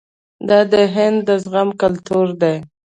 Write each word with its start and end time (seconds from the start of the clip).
دا 0.47 0.59
د 0.71 0.73
هند 0.93 1.17
د 1.27 1.29
زغم 1.43 1.69
کلتور 1.81 2.27
دی. 2.41 2.55